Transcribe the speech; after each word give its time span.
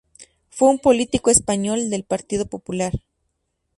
Fue 0.49 0.67
un 0.71 0.79
político 0.79 1.29
español 1.29 1.91
del 1.91 2.03
Partido 2.05 2.47
Popular. 2.47 2.93